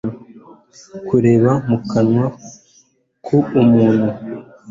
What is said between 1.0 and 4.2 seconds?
kubera mu kanwa k'umuntu